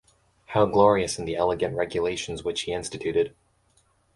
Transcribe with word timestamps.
How 0.47 0.65
glorious 0.65 1.19
in 1.19 1.25
the 1.25 1.35
elegant 1.35 1.75
regulations 1.75 2.43
which 2.43 2.61
he 2.61 2.71
instituted! 2.73 3.35